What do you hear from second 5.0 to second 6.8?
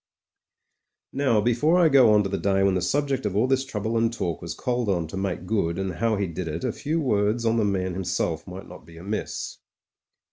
to make good, and how he did it, a